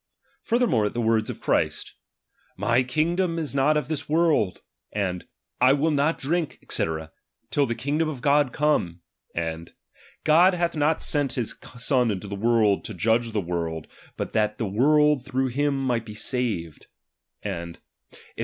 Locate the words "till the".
7.51-7.75